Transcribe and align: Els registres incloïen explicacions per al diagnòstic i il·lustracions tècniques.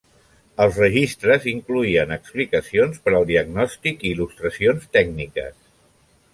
Els 0.63 0.77
registres 0.83 1.45
incloïen 1.51 2.15
explicacions 2.17 2.99
per 3.05 3.15
al 3.21 3.29
diagnòstic 3.35 4.05
i 4.09 4.13
il·lustracions 4.17 4.93
tècniques. 4.99 5.57